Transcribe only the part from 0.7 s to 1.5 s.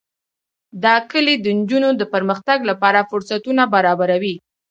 دا کلي د